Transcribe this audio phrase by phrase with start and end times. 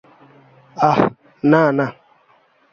[0.77, 1.01] আহ্
[1.43, 1.87] না, না।